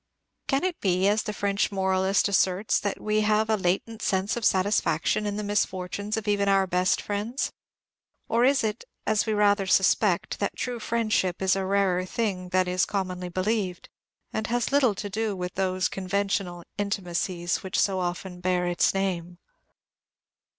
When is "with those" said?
15.35-15.87